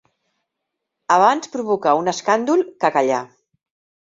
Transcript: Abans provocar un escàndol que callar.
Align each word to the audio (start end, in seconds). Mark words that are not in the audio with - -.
Abans 1.17 1.51
provocar 1.57 1.93
un 2.01 2.11
escàndol 2.15 2.65
que 2.81 2.95
callar. 2.97 3.21